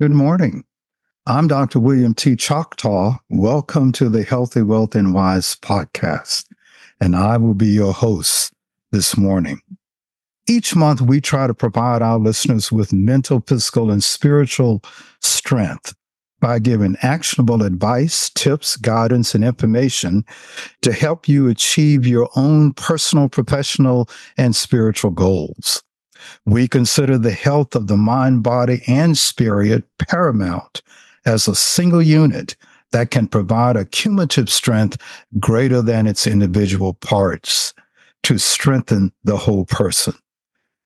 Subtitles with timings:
[0.00, 0.62] Good morning.
[1.26, 1.80] I'm Dr.
[1.80, 2.36] William T.
[2.36, 3.16] Choctaw.
[3.30, 6.44] Welcome to the Healthy Wealth and Wise podcast,
[7.00, 8.52] and I will be your host
[8.92, 9.60] this morning.
[10.48, 14.84] Each month, we try to provide our listeners with mental, physical, and spiritual
[15.20, 15.96] strength
[16.38, 20.24] by giving actionable advice, tips, guidance, and information
[20.82, 25.82] to help you achieve your own personal, professional, and spiritual goals.
[26.44, 30.82] We consider the health of the mind, body, and spirit paramount
[31.24, 32.56] as a single unit
[32.92, 34.96] that can provide a cumulative strength
[35.38, 37.74] greater than its individual parts
[38.22, 40.14] to strengthen the whole person.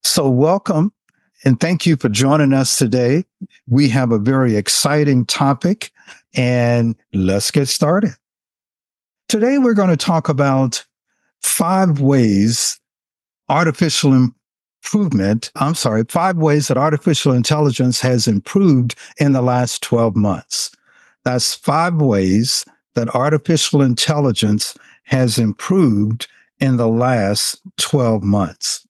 [0.02, 0.92] So, welcome
[1.44, 3.24] and thank you for joining us today.
[3.68, 5.90] We have a very exciting topic,
[6.34, 8.12] and let's get started.
[9.28, 10.84] Today, we're going to talk about
[11.42, 12.78] five ways
[13.48, 14.30] artificial
[14.82, 20.70] improvement, I'm sorry, five ways that artificial intelligence has improved in the last 12 months.
[21.24, 22.64] That's five ways
[22.94, 26.26] that artificial intelligence has improved
[26.58, 28.86] in the last 12 months.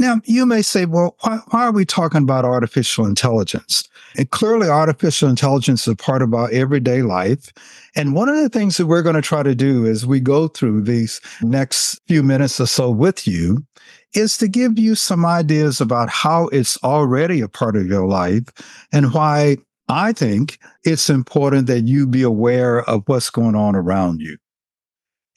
[0.00, 3.82] Now, you may say, well, why, why, are we talking about artificial intelligence?
[4.16, 7.52] And clearly, artificial intelligence is a part of our everyday life.
[7.96, 10.46] And one of the things that we're going to try to do as we go
[10.46, 13.66] through these next few minutes or so with you
[14.14, 18.44] is to give you some ideas about how it's already a part of your life
[18.92, 19.56] and why
[19.88, 24.36] I think it's important that you be aware of what's going on around you.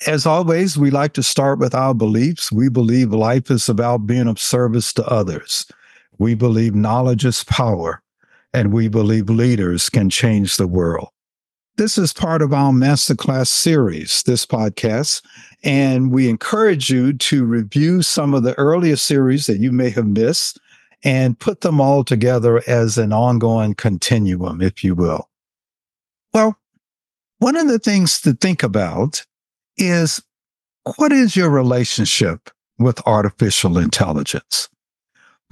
[0.07, 2.51] As always, we like to start with our beliefs.
[2.51, 5.65] We believe life is about being of service to others.
[6.17, 8.01] We believe knowledge is power,
[8.53, 11.09] and we believe leaders can change the world.
[11.81, 15.23] This is part of our masterclass series, this podcast,
[15.63, 20.05] and we encourage you to review some of the earlier series that you may have
[20.05, 20.59] missed
[21.03, 25.27] and put them all together as an ongoing continuum, if you will.
[26.35, 26.55] Well,
[27.39, 29.25] one of the things to think about
[29.75, 30.21] is
[30.97, 34.69] what is your relationship with artificial intelligence?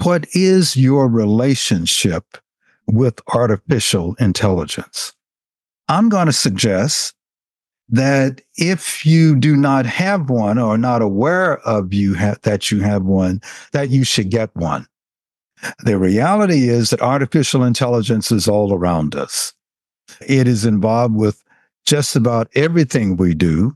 [0.04, 2.38] What is your relationship
[2.86, 5.16] with artificial intelligence?
[5.90, 7.16] I'm going to suggest
[7.90, 12.82] that if you do not have one or not aware of you ha- that you
[12.82, 13.42] have one,
[13.72, 14.86] that you should get one.
[15.84, 19.54] The reality is that artificial intelligence is all around us.
[20.26, 21.44] It is involved with
[21.86, 23.76] just about everything we do.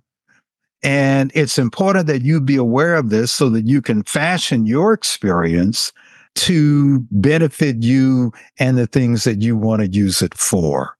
[0.83, 4.93] And it's important that you be aware of this so that you can fashion your
[4.93, 5.91] experience
[6.35, 10.95] to benefit you and the things that you want to use it for.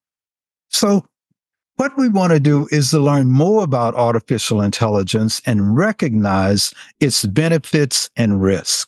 [0.73, 1.05] So
[1.77, 7.25] what we want to do is to learn more about artificial intelligence and recognize its
[7.25, 8.87] benefits and risks.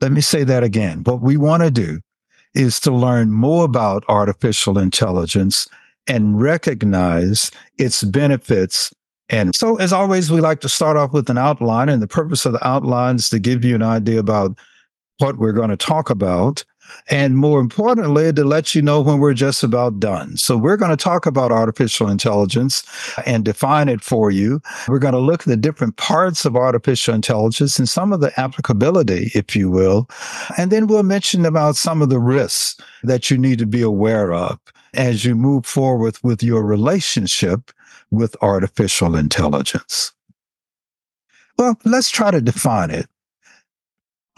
[0.00, 1.02] Let me say that again.
[1.04, 2.00] What we want to do
[2.54, 5.68] is to learn more about artificial intelligence
[6.06, 8.92] and recognize its benefits.
[9.28, 12.46] And so, as always, we like to start off with an outline, and the purpose
[12.46, 14.56] of the outline is to give you an idea about
[15.18, 16.64] what we're going to talk about
[17.08, 20.36] and more importantly, to let you know when we're just about done.
[20.36, 22.82] So, we're going to talk about artificial intelligence
[23.24, 24.60] and define it for you.
[24.88, 28.38] We're going to look at the different parts of artificial intelligence and some of the
[28.38, 30.08] applicability, if you will.
[30.56, 34.32] And then we'll mention about some of the risks that you need to be aware
[34.32, 34.58] of
[34.94, 37.70] as you move forward with your relationship
[38.10, 40.12] with artificial intelligence.
[41.58, 43.08] Well, let's try to define it.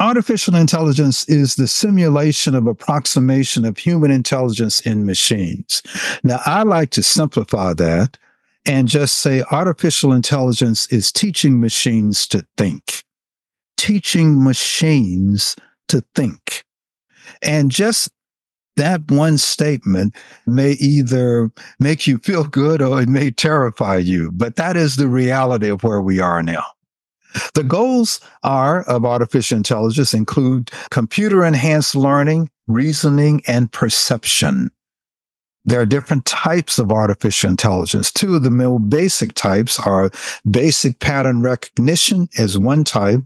[0.01, 5.83] Artificial intelligence is the simulation of approximation of human intelligence in machines.
[6.25, 8.17] Now, I like to simplify that
[8.65, 13.05] and just say artificial intelligence is teaching machines to think,
[13.77, 15.55] teaching machines
[15.89, 16.65] to think.
[17.43, 18.11] And just
[18.77, 24.57] that one statement may either make you feel good or it may terrify you, but
[24.57, 26.65] that is the reality of where we are now.
[27.55, 34.71] The goals are of artificial intelligence include computer enhanced learning, reasoning, and perception.
[35.65, 38.11] There are different types of artificial intelligence.
[38.11, 40.11] Two of the more basic types are
[40.51, 43.21] basic pattern recognition as one type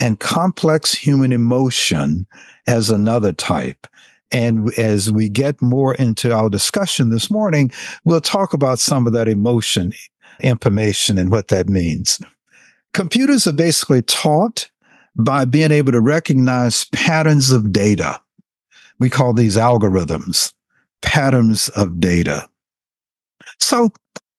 [0.00, 2.26] and complex human emotion
[2.66, 3.86] as another type.
[4.32, 7.70] And as we get more into our discussion this morning,
[8.04, 9.92] we'll talk about some of that emotion
[10.40, 12.20] information and what that means.
[12.96, 14.70] Computers are basically taught
[15.16, 18.18] by being able to recognize patterns of data.
[18.98, 20.54] We call these algorithms
[21.02, 22.48] patterns of data.
[23.60, 23.90] So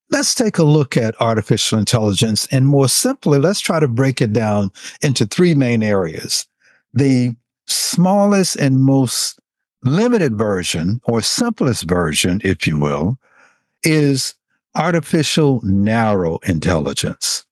[0.10, 2.48] let's take a look at artificial intelligence.
[2.52, 4.72] And more simply, let's try to break it down
[5.04, 6.48] into three main areas.
[6.96, 7.36] The
[7.68, 9.40] smallest and most
[9.84, 13.20] limited version or simplest version, if you will,
[13.84, 14.34] is
[14.74, 17.44] artificial narrow intelligence.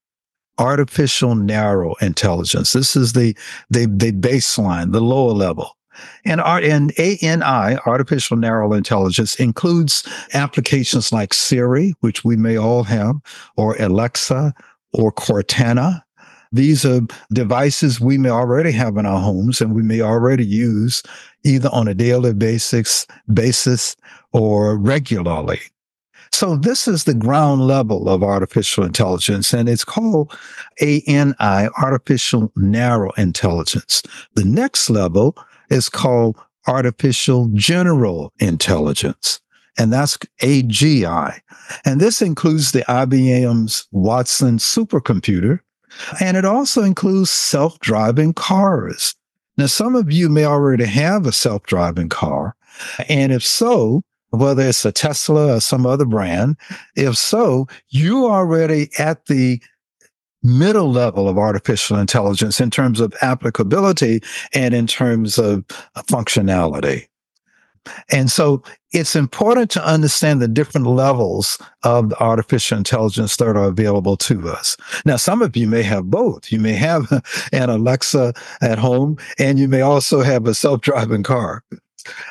[0.58, 2.72] Artificial narrow intelligence.
[2.72, 3.36] This is the,
[3.70, 5.76] the, the baseline, the lower level.
[6.24, 12.84] And, our, and ANI, artificial narrow intelligence, includes applications like Siri, which we may all
[12.84, 13.16] have,
[13.56, 14.54] or Alexa,
[14.92, 16.02] or Cortana.
[16.52, 17.00] These are
[17.32, 21.02] devices we may already have in our homes and we may already use
[21.44, 23.96] either on a daily basis, basis
[24.32, 25.60] or regularly.
[26.36, 30.36] So this is the ground level of artificial intelligence, and it's called
[30.82, 31.34] ANI,
[31.78, 34.02] artificial narrow intelligence.
[34.34, 35.34] The next level
[35.70, 36.36] is called
[36.66, 39.40] artificial general intelligence,
[39.78, 41.40] and that's AGI.
[41.86, 45.60] And this includes the IBM's Watson supercomputer,
[46.20, 49.14] and it also includes self-driving cars.
[49.56, 52.54] Now, some of you may already have a self-driving car.
[53.08, 56.56] And if so, whether it's a Tesla or some other brand,
[56.94, 59.60] if so, you're already at the
[60.42, 64.20] middle level of artificial intelligence in terms of applicability
[64.54, 65.64] and in terms of
[65.94, 67.06] uh, functionality.
[68.10, 68.62] And so
[68.92, 74.76] it's important to understand the different levels of artificial intelligence that are available to us.
[75.04, 76.50] Now, some of you may have both.
[76.50, 77.10] You may have
[77.52, 81.62] an Alexa at home, and you may also have a self driving car.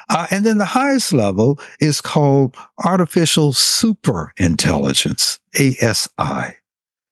[0.09, 6.55] Uh, and then the highest level is called artificial super intelligence, ASI,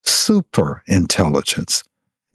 [0.04, 1.84] super intelligence.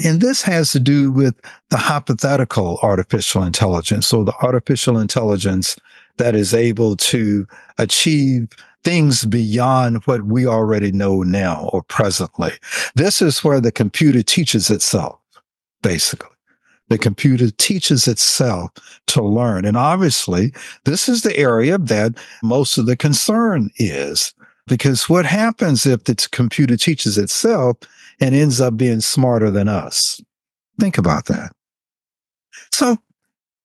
[0.05, 1.35] And this has to do with
[1.71, 5.77] the hypothetical artificial intelligence So the artificial intelligence
[6.19, 7.47] that is able to
[7.79, 8.49] achieve
[8.85, 12.53] things beyond what we already know now or presently.
[12.95, 15.19] This is where the computer teaches itself,
[15.83, 16.38] basically.
[16.89, 18.71] The computer teaches itself
[19.09, 19.65] to learn.
[19.65, 20.53] And obviously,
[20.85, 24.33] this is the area that most of the concern is.
[24.67, 27.79] Because what happens if the computer teaches itself
[28.21, 30.21] and ends up being smarter than us?
[30.79, 31.53] Think about that.
[32.73, 32.99] So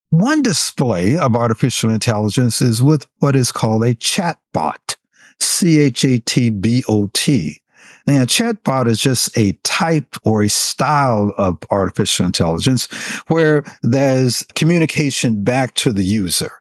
[0.10, 4.96] one display of artificial intelligence is with what is called a chatbot,
[5.40, 7.63] C H A T B O T.
[8.06, 12.88] Now, chatbot is just a type or a style of artificial intelligence
[13.28, 16.52] where there's communication back to the user.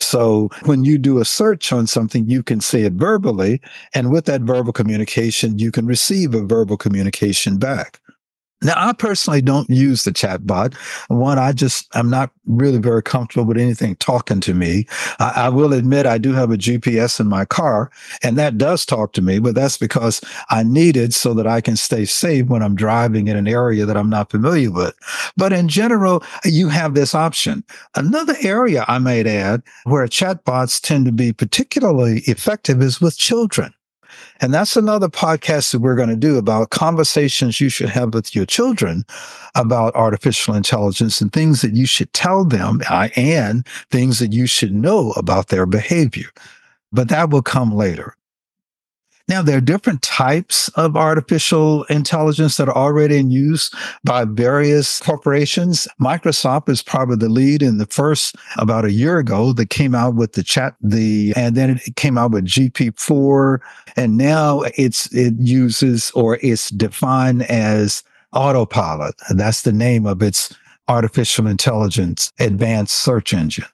[0.00, 3.60] So when you do a search on something, you can say it verbally.
[3.94, 8.00] And with that verbal communication, you can receive a verbal communication back.
[8.60, 10.74] Now, I personally don't use the chatbot.
[11.08, 14.86] One, I just, I'm not really very comfortable with anything talking to me.
[15.20, 17.90] I, I, will admit I do have a GPS in my car
[18.22, 20.20] and that does talk to me, but that's because
[20.50, 23.86] I need it so that I can stay safe when I'm driving in an area
[23.86, 24.94] that I'm not familiar with.
[25.36, 27.62] But in general, you have this option.
[27.94, 33.72] Another area I might add where chatbots tend to be particularly effective is with children.
[34.40, 38.34] And that's another podcast that we're going to do about conversations you should have with
[38.34, 39.04] your children
[39.54, 42.80] about artificial intelligence and things that you should tell them
[43.16, 46.28] and things that you should know about their behavior.
[46.92, 48.14] But that will come later.
[49.28, 53.70] Now, there are different types of artificial intelligence that are already in use
[54.02, 55.86] by various corporations.
[56.00, 60.14] Microsoft is probably the lead in the first about a year ago that came out
[60.14, 63.58] with the chat, the, and then it came out with GP4.
[63.96, 69.14] And now it's, it uses or it's defined as autopilot.
[69.28, 70.56] And that's the name of its
[70.88, 73.66] artificial intelligence advanced search engine.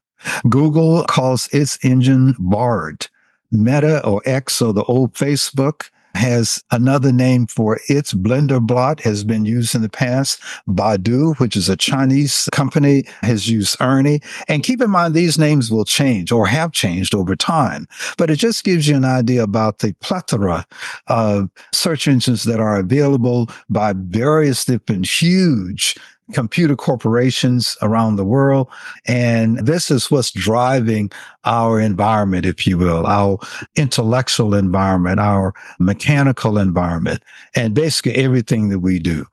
[0.48, 3.08] Google calls its engine BARD.
[3.54, 9.44] Meta or X or the old Facebook has another name for its Blenderbot has been
[9.44, 10.40] used in the past.
[10.68, 14.20] Baidu, which is a Chinese company, has used Ernie.
[14.48, 18.36] And keep in mind, these names will change or have changed over time, but it
[18.36, 20.64] just gives you an idea about the plethora
[21.08, 25.96] of search engines that are available by various different huge
[26.32, 28.68] computer corporations around the world.
[29.06, 31.10] And this is what's driving
[31.44, 33.38] our environment, if you will, our
[33.76, 37.22] intellectual environment, our mechanical environment,
[37.54, 39.26] and basically everything that we do.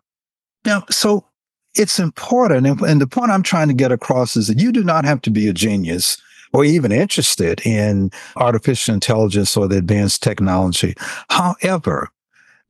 [0.66, 1.26] Now, so
[1.76, 2.68] it's important.
[2.82, 5.30] And, the point I'm trying to get across is that you do not have to
[5.30, 6.22] be a genius
[6.54, 10.96] or even interested in artificial intelligence or the advanced technology.
[11.30, 12.10] However,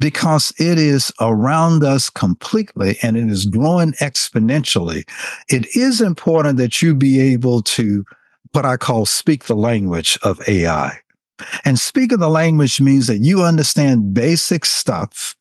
[0.02, 5.08] because it is around us completely and it is growing exponentially.
[5.48, 8.04] It is important that you be able to
[8.52, 10.98] what I call speak the language of AI.
[11.64, 15.36] And speaking the language means that you understand basic stuff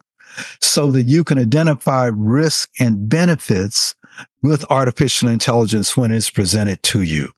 [0.61, 3.95] so that you can identify risk and benefits
[4.43, 7.33] with artificial intelligence when it's presented to you.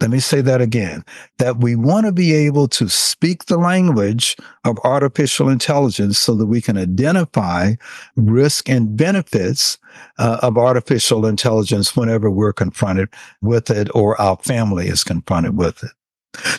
[0.00, 1.04] Let me say that again
[1.38, 6.46] that we want to be able to speak the language of artificial intelligence so that
[6.46, 7.74] we can identify
[8.14, 9.78] risk and benefits
[10.18, 13.08] uh, of artificial intelligence whenever we're confronted
[13.40, 15.92] with it or our family is confronted with it.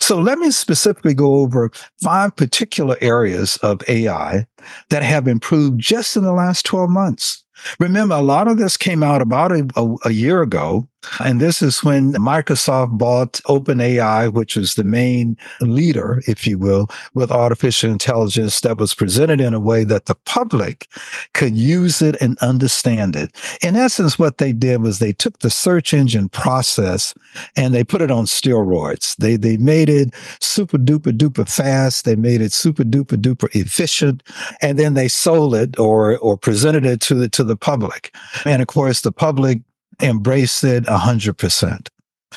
[0.02, 4.48] So let me specifically go over five particular areas of AI
[4.90, 7.44] that have improved just in the last 12 months.
[7.80, 10.88] Remember, a lot of this came out about a, a, a, year ago.
[11.20, 16.90] And this is when Microsoft bought OpenAI, which was the main leader, if you will,
[17.14, 20.88] with artificial intelligence that was presented in a way that the public
[21.34, 23.36] could use it and understand it.
[23.62, 27.14] In essence, what they did was they took the search engine process
[27.56, 29.16] and they put it on steroids.
[29.18, 32.06] They, they made it super duper duper fast.
[32.06, 34.24] They made it super duper duper efficient.
[34.62, 38.14] And then they sold it or, or presented it to the, to the public.
[38.46, 39.62] And of course, the public
[40.02, 41.88] embraced it 100%.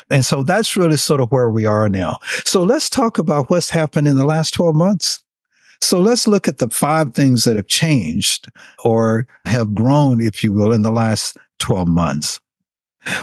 [0.09, 2.17] And so that's really sort of where we are now.
[2.45, 5.23] So let's talk about what's happened in the last 12 months.
[5.81, 8.47] So let's look at the five things that have changed
[8.83, 12.39] or have grown, if you will, in the last 12 months.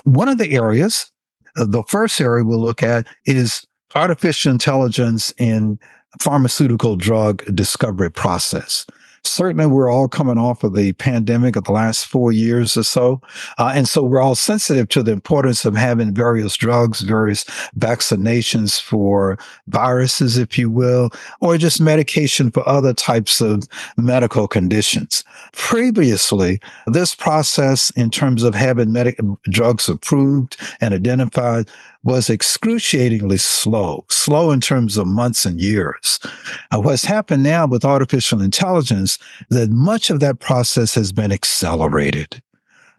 [0.05, 1.11] One of the areas,
[1.57, 3.65] uh, the first area we'll look at is
[3.95, 5.79] artificial intelligence in
[6.21, 8.87] pharmaceutical drug discovery process
[9.29, 13.21] certainly we're all coming off of the pandemic of the last four years or so.
[13.59, 17.45] Uh, and so we're all sensitive to the importance of having various drugs, various
[17.79, 23.65] vaccinations for viruses, if you will, or just medication for other types of
[23.97, 25.25] medical conditions.
[25.53, 29.21] Previously, this process in terms of having medic-
[29.51, 31.69] drugs approved and identified
[32.05, 36.21] was excruciatingly slow, slow in terms of months and years.
[36.71, 39.19] Uh, what's happened now with artificial intelligence,
[39.51, 42.41] that much of that process has been accelerated.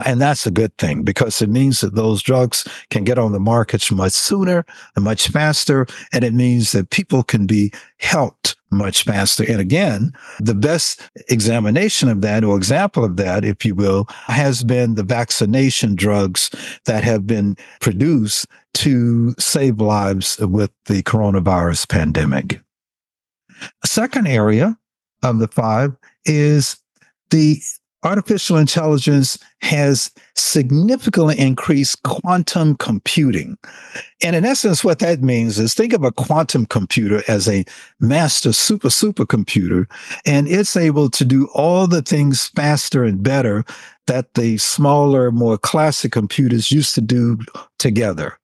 [0.05, 3.39] And that's a good thing because it means that those drugs can get on the
[3.39, 4.65] markets much sooner
[4.95, 5.87] and much faster.
[6.13, 9.43] And it means that people can be helped much faster.
[9.49, 14.63] And again, the best examination of that or example of that, if you will, has
[14.63, 16.49] been the vaccination drugs
[16.85, 22.61] that have been produced to save lives with the coronavirus pandemic.
[23.83, 24.77] A second area
[25.23, 25.95] of the five
[26.25, 26.77] is
[27.29, 27.61] the
[28.03, 33.57] artificial intelligence has significantly increased quantum computing.
[34.23, 37.65] And in essence, what that means is think of a quantum computer as a
[37.99, 39.85] master super supercomputer,
[40.25, 43.65] and it's able to do all the things faster and better
[44.07, 47.37] that the smaller, more classic computers used to do
[47.77, 48.39] together.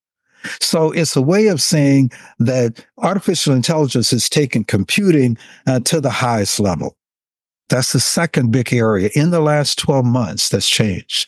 [0.62, 6.12] So it's a way of saying that artificial intelligence has taken computing uh, to the
[6.12, 6.96] highest level.
[7.70, 11.28] That's the second big area in the last 12 months that's changed.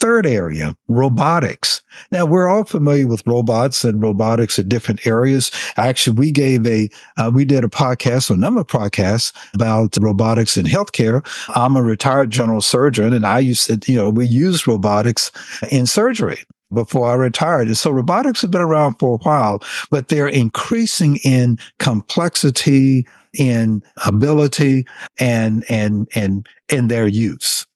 [0.00, 1.80] Third area, robotics.
[2.10, 5.50] Now we're all familiar with robots and robotics in different areas.
[5.76, 10.56] Actually, we gave a, uh, we did a podcast, a number of podcasts about robotics
[10.56, 11.24] in healthcare.
[11.54, 15.30] I'm a retired general surgeon and I used to, you know, we use robotics
[15.70, 17.74] in surgery before I retired.
[17.76, 24.86] So robotics have been around for a while, but they're increasing in complexity, in ability,
[25.18, 27.66] and and and in their use.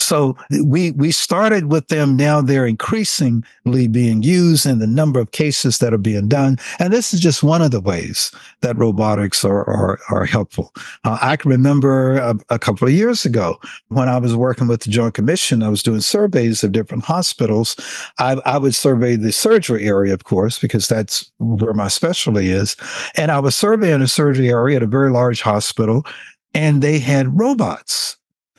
[0.00, 2.16] So we we started with them.
[2.16, 6.58] Now they're increasingly being used in the number of cases that are being done.
[6.78, 10.72] And this is just one of the ways that robotics are are, are helpful.
[11.04, 14.82] Uh, I can remember a, a, couple of years ago when I was working with
[14.82, 15.62] the Joint Commission.
[15.62, 17.76] I was doing surveys of different hospitals.
[18.18, 22.76] I, I would survey the surgery area, of course, because that's where my specialty is.
[23.16, 26.04] And I was surveying a surgery area at a very large hospital,
[26.54, 28.17] and they had robots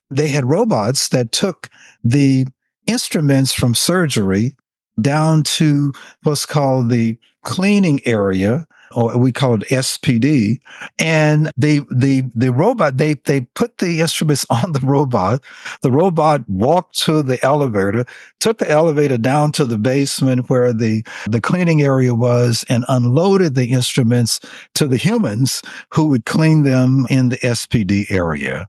[0.09, 1.69] they had robots that took
[2.03, 2.47] the
[2.87, 4.55] instruments from surgery
[5.01, 10.59] down to what's called the cleaning area or we call it SPD.
[10.97, 15.43] And the the the robot they they put the instruments on the robot.
[15.81, 18.05] The robot walked to the elevator,
[18.39, 23.55] took the elevator down to the basement where the the cleaning area was, and unloaded
[23.55, 24.39] the instruments
[24.75, 25.61] to the humans
[25.93, 28.67] who would clean them in the SPD area.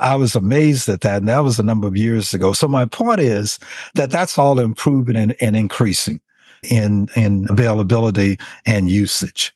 [0.00, 1.18] I was amazed at that.
[1.18, 2.52] And that was a number of years ago.
[2.52, 3.58] So my point is
[3.94, 6.20] that that's all improving and, and increasing
[6.62, 9.54] in, in availability and usage.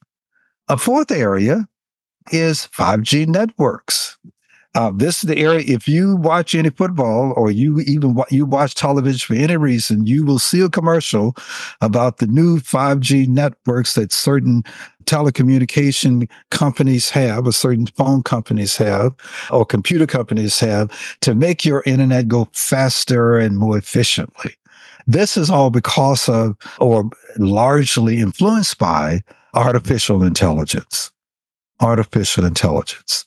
[0.69, 1.69] A fourth area
[2.33, 4.17] is 5G networks.
[4.75, 5.63] Uh, this is the area.
[5.67, 10.25] If you watch any football or you even you watch television for any reason, you
[10.25, 11.37] will see a commercial
[11.81, 14.65] about the new 5G networks that certain
[15.05, 19.15] telecommunication companies have, or certain phone companies have,
[19.51, 20.91] or computer companies have
[21.21, 24.55] to make your internet go faster and more efficiently.
[25.07, 31.13] This is all because of, or largely influenced by, artificial intelligence.
[31.81, 33.27] Artificial intelligence.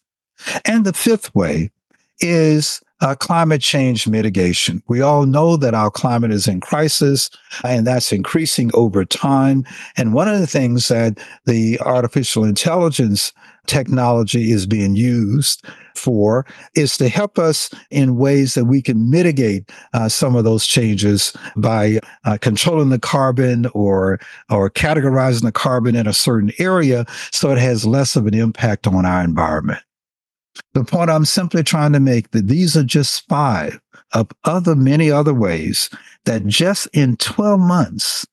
[0.65, 1.71] And the fifth way
[2.19, 4.81] is uh, climate change mitigation.
[4.87, 7.29] We all know that our climate is in crisis
[7.63, 9.65] and that's increasing over time.
[9.97, 13.33] And one of the things that the artificial intelligence
[13.67, 15.63] technology is being used
[15.93, 20.65] for is to help us in ways that we can mitigate uh, some of those
[20.65, 27.05] changes by uh, controlling the carbon or or categorizing the carbon in a certain area
[27.31, 29.81] so it has less of an impact on our environment.
[30.73, 33.79] The point I'm simply trying to make that these are just five
[34.13, 35.89] of other many other ways
[36.25, 38.25] that just in 12 months,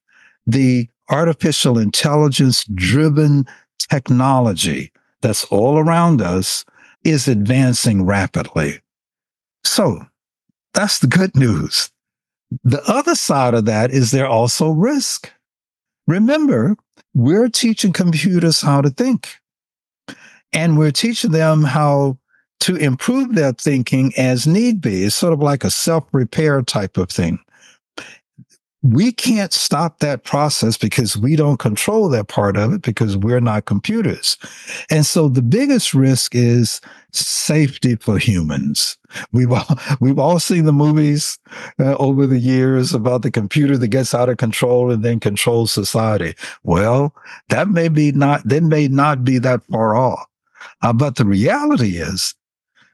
[0.47, 3.47] the artificial intelligence driven
[3.79, 6.65] technology that's all around us
[7.05, 8.81] is advancing rapidly.
[9.65, 10.07] So
[10.73, 11.91] that's the good news.
[12.63, 15.33] The other side of that is there also risk.
[16.07, 16.77] Remember,
[17.15, 19.39] we're teaching computers how to think.
[20.55, 22.19] And we're teaching them how
[22.61, 25.05] to improve their thinking as need be.
[25.05, 27.39] It's sort of like a self repair type of thing.
[28.83, 33.41] We can't stop that process because we don't control that part of it because we're
[33.41, 34.37] not computers.
[34.91, 38.99] And so the biggest risk is safety for humans.
[39.33, 41.39] We've all, we've all seen the movies
[41.79, 45.73] uh, over the years about the computer that gets out of control and then controls
[45.73, 46.35] society.
[46.63, 47.15] Well,
[47.49, 50.27] that may be not, that may not be that far off.
[50.83, 52.35] Uh, but the reality is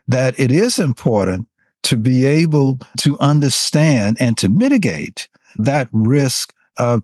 [0.09, 1.47] that it is important
[1.83, 7.03] to be able to understand and to mitigate that risk of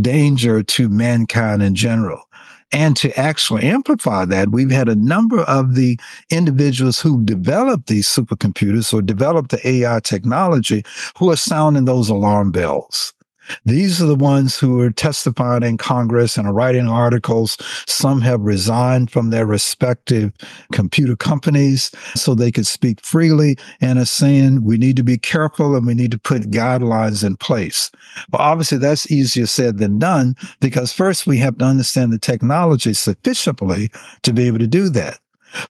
[0.00, 2.22] danger to mankind in general.
[2.70, 5.98] And to actually amplify that, we've had a number of the
[6.30, 10.84] individuals who developed these supercomputers or developed the AI technology
[11.18, 13.14] who are sounding those alarm bells.
[13.64, 17.56] These are the ones who are testifying in Congress and are writing articles.
[17.86, 20.32] Some have resigned from their respective
[20.72, 25.76] computer companies so they could speak freely and are saying we need to be careful
[25.76, 27.90] and we need to put guidelines in place.
[28.28, 32.94] But obviously, that's easier said than done because first we have to understand the technology
[32.94, 33.90] sufficiently
[34.22, 35.18] to be able to do that.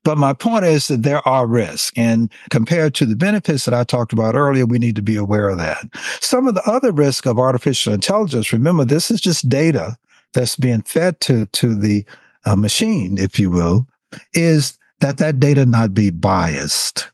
[0.05, 1.93] But my point is that there are risks.
[1.97, 5.49] And compared to the benefits that I talked about earlier, we need to be aware
[5.49, 5.87] of that.
[6.21, 9.97] Some of the other risk of artificial intelligence, remember, this is just data
[10.33, 12.05] that's being fed to, to the
[12.45, 13.87] uh, machine, if you will,
[14.35, 17.11] is that that data not be biased.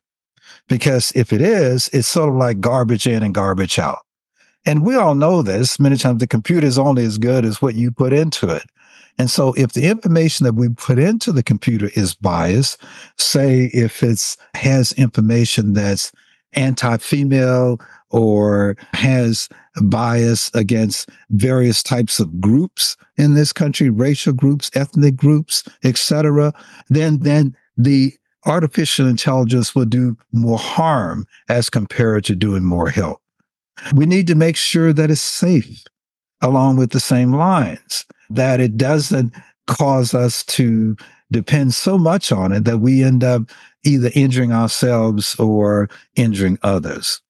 [0.68, 3.98] Because if it is, it's sort of like garbage in and garbage out.
[4.66, 5.78] And we all know this.
[5.78, 8.62] Many times the computer is only as good as what you put into it.
[9.18, 12.82] And so if the information that we put into the computer is biased,
[13.16, 16.12] say if it's has information that's
[16.54, 19.48] anti-female or has
[19.82, 26.52] bias against various types of groups in this country, racial groups, ethnic groups, etc.,
[26.88, 28.12] then then the
[28.46, 33.20] artificial intelligence will do more harm as compared to doing more help.
[33.94, 35.82] We need to make sure that it's safe
[36.40, 38.04] along with the same lines
[38.36, 39.32] that it doesn't
[39.66, 40.96] cause us to
[41.30, 43.42] depend so much on it that we end up
[43.84, 47.20] either injuring ourselves or injuring others.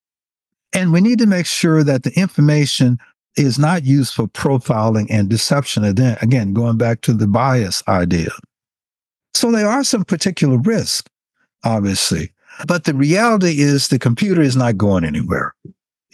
[0.72, 2.98] And we need to make sure that the information
[3.36, 5.84] is not used for profiling and deception.
[5.84, 8.30] And then again, going back to the bias idea.
[9.34, 11.08] So there are some particular risks,
[11.64, 12.32] obviously.
[12.66, 15.54] But the reality is the computer is not going anywhere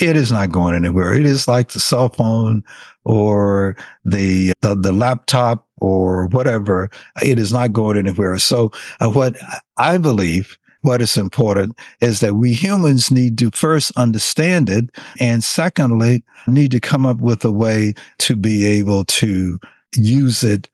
[0.01, 1.15] it is not going anywhere.
[1.15, 2.65] It is like the cell phone
[3.05, 6.91] or the, the, the laptop or whatever.
[7.23, 8.39] It is not going anywhere.
[8.39, 9.37] So uh, what
[9.77, 14.87] I believe what is important is that we humans need to first understand it.
[15.19, 19.59] And secondly, need to come up with a way to be able to
[19.95, 20.69] use it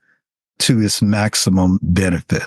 [0.60, 2.44] to its maximum benefit.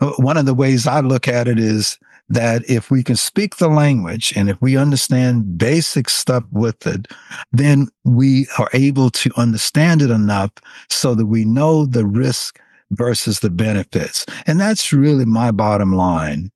[0.00, 3.56] Uh, one of the ways I look at it is that if we can speak
[3.56, 7.08] the language and if we understand basic stuff with it,
[7.52, 10.50] then we are able to understand it enough
[10.88, 12.58] so that we know the risk
[12.90, 14.24] versus the benefits.
[14.46, 16.50] And that's really my bottom line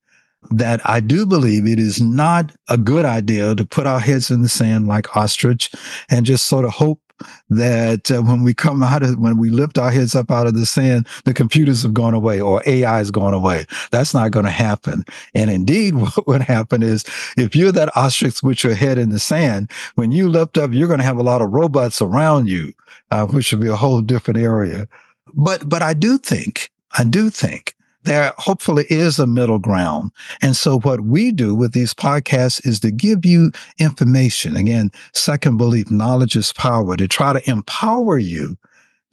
[0.51, 4.41] that I do believe it is not a good idea to put our heads in
[4.41, 5.71] the sand like ostrich
[6.09, 7.01] and just sort of hope
[7.49, 10.53] that uh, when we come out of when we lift our heads up out of
[10.53, 13.65] the sand, the computers have gone away or AI has gone away.
[13.91, 15.05] That's not going to happen.
[15.33, 17.03] And indeed, what would happen is
[17.37, 20.87] if you're that ostrich with your head in the sand, when you lift up, you're
[20.87, 22.73] going to have a lot of robots around you,
[23.11, 24.87] uh, which would be a whole different area.
[25.33, 27.75] But but I do think I do think
[28.07, 30.11] there hopefully is a middle ground.
[30.41, 34.55] And so what we do with these podcasts is to give you information.
[34.55, 38.57] Again, second belief, knowledge is power, to try to empower you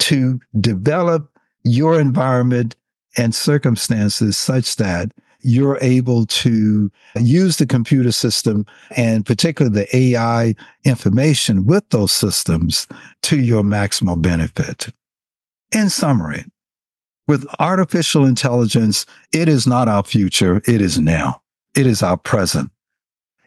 [0.01, 1.31] to develop
[1.65, 2.77] your environment
[3.17, 8.65] and circumstances such that you're able to use the computer system
[8.97, 10.55] and particularly the AI
[10.85, 12.87] information with those systems
[13.23, 14.89] to your maximal benefit.
[15.73, 16.45] In summary,
[17.27, 20.63] with artificial intelligence, it is not our future.
[20.67, 21.41] It is now.
[21.75, 22.71] It is our present.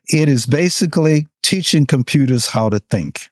[0.09, 3.29] It is basically teaching computers how to think.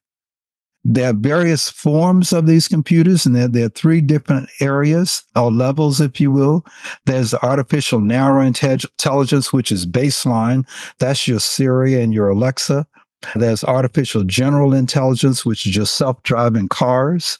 [0.87, 5.51] There are various forms of these computers, and there, there, are three different areas or
[5.51, 6.63] levels, if you will.
[7.05, 10.67] There's the artificial narrow intelligence, which is baseline.
[10.99, 12.85] That's your Siri and your Alexa.
[13.35, 17.39] There's artificial general intelligence, which is just self-driving cars.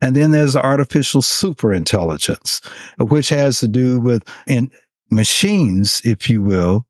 [0.00, 2.64] And then there's artificial superintelligence,
[2.98, 4.70] which has to do with in
[5.10, 6.86] machines, if you will,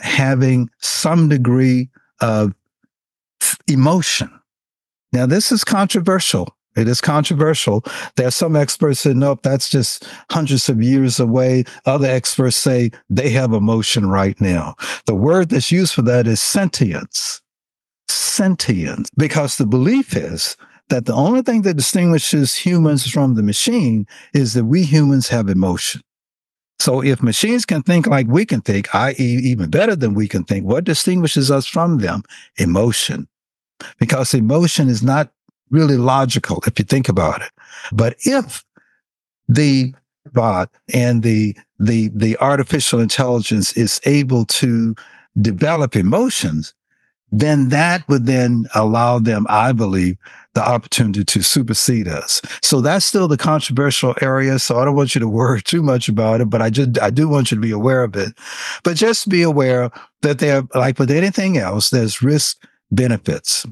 [0.00, 2.54] having some degree of
[3.68, 4.30] emotion
[5.12, 6.56] now, this is controversial.
[6.76, 7.84] It is controversial.
[8.14, 11.64] There are some experts that nope, that's just hundreds of years away.
[11.84, 14.76] Other experts say they have emotion right now.
[15.06, 17.40] The word that's used for that is sentience.
[18.08, 20.56] Sentience, because the belief is
[20.90, 25.48] that the only thing that distinguishes humans from the machine is that we humans have
[25.48, 26.02] emotion.
[26.78, 30.44] So if machines can think like we can think, i.e., even better than we can
[30.44, 32.22] think, what distinguishes us from them?
[32.58, 33.28] Emotion
[33.98, 35.30] because emotion is not
[35.70, 37.50] really logical if you think about it.
[37.92, 38.64] But if
[39.48, 39.94] the
[40.32, 44.94] bot and the the the artificial intelligence is able to
[45.40, 46.74] develop emotions,
[47.32, 50.16] then that would then allow them, I believe,
[50.54, 52.42] the opportunity to supersede us.
[52.62, 54.58] So that's still the controversial area.
[54.58, 57.10] So I don't want you to worry too much about it, but I just I
[57.10, 58.34] do want you to be aware of it.
[58.82, 59.90] But just be aware
[60.22, 63.66] that there, like with anything else, there's risk benefits.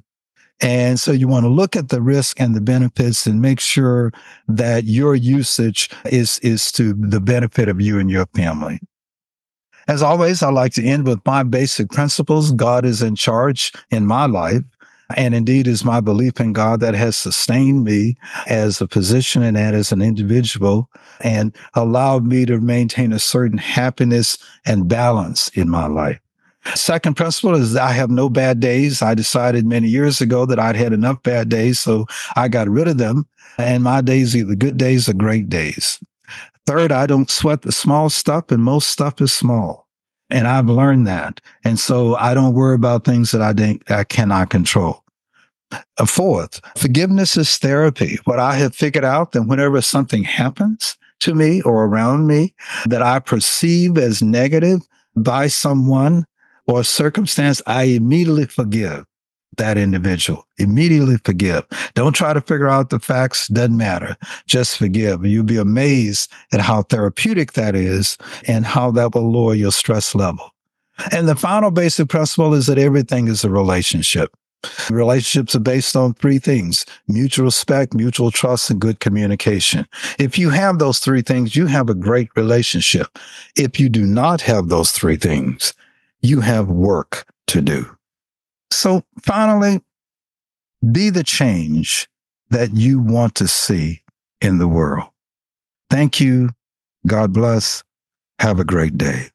[0.61, 4.13] And so you want to look at the risk and the benefits and make sure
[4.49, 8.81] that your usage is, is to the benefit of you and your family.
[9.89, 12.53] As always, I like to end with my basic principles.
[12.53, 14.63] God is in charge in my life.
[15.17, 19.57] And indeed is my belief in God that has sustained me as a physician and
[19.57, 20.91] as an individual
[21.23, 26.21] and allowed me to maintain a certain happiness and balance in my life.
[26.75, 29.01] Second principle is I have no bad days.
[29.01, 32.05] I decided many years ago that I'd had enough bad days, so
[32.37, 33.27] I got rid of them.
[33.57, 35.99] And my days either good days or great days.
[36.69, 39.89] Third, I don't sweat the small stuff, and most stuff is small.
[40.29, 41.41] And I've learned that.
[41.65, 45.03] And so I don't worry about things that I think I cannot control.
[45.97, 48.19] A fourth, forgiveness is therapy.
[48.25, 52.55] What I have figured out that whenever something happens to me or around me
[52.85, 54.83] that I perceive as negative
[55.17, 56.27] by someone,
[56.67, 59.07] or circumstance, I immediately forgive
[59.59, 60.47] that individual.
[60.59, 61.65] Immediately forgive.
[61.95, 63.49] Don't try to figure out the facts.
[63.49, 64.17] Doesn't matter.
[64.47, 65.25] Just forgive.
[65.25, 68.17] You'll be amazed at how therapeutic that is
[68.47, 70.53] and how that will lower your stress level.
[71.13, 74.35] And the final basic principle is that everything is a relationship.
[74.91, 79.87] Relationships are based on three things mutual respect, mutual trust, and good communication.
[80.19, 83.19] If you have those three things, you have a great relationship.
[83.57, 85.75] If you do not have those three things,
[86.23, 87.98] you have work to do.
[88.79, 89.81] So finally,
[90.93, 92.07] be the change
[92.51, 94.03] that you want to see
[94.41, 95.09] in the world.
[95.91, 96.51] Thank you.
[97.05, 97.83] God bless.
[98.39, 99.31] Have a great day.